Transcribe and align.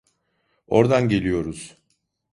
Ordan 0.67 1.07
geliyoruz! 1.09 1.77